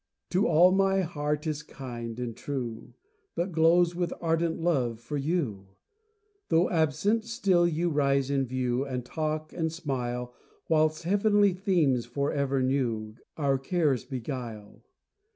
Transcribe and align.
To 0.31 0.47
all 0.47 0.71
my 0.71 1.01
heart 1.01 1.45
is 1.45 1.61
kind 1.61 2.19
and 2.19 2.35
true, 2.35 2.95
But 3.35 3.51
glows 3.51 3.93
with 3.93 4.11
ardent 4.19 4.59
love 4.59 4.99
for 4.99 5.15
you; 5.15 5.67
Though 6.49 6.71
absent, 6.71 7.23
still 7.25 7.67
you 7.67 7.87
rise 7.91 8.31
in 8.31 8.47
view, 8.47 8.83
And 8.83 9.05
talk 9.05 9.53
and 9.53 9.71
smile, 9.71 10.33
Whilst 10.67 11.03
heavenly 11.03 11.53
themes, 11.53 12.07
for 12.07 12.31
ever 12.33 12.63
new, 12.63 13.13
Our 13.37 13.59
cares 13.59 14.03
beguile. 14.03 14.81